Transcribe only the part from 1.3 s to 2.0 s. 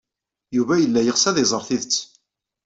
iẓer tidet.